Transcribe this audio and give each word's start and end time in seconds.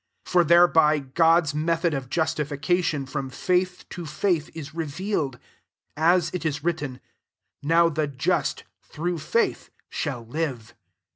17 0.25 0.31
For 0.31 0.43
thereby 0.43 0.97
God's 0.97 1.53
method 1.53 1.93
of 1.93 2.09
justification* 2.09 3.05
from 3.05 3.29
faith 3.29 3.85
to 3.91 4.07
faith 4.07 4.49
is 4.55 4.73
revealed; 4.73 5.37
as 5.95 6.31
it 6.33 6.43
is 6.43 6.63
written," 6.63 6.99
Now 7.61 7.87
the 7.87 8.07
just, 8.07 8.63
through 8.81 9.19
faith, 9.19 9.69
shall 9.91 10.25
live." 10.25 10.73